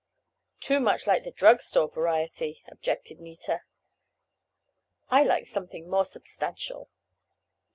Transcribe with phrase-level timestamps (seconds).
[0.59, 3.61] "Too much like the drug store variety," objected Nita.
[5.11, 6.89] "I like something more substantial."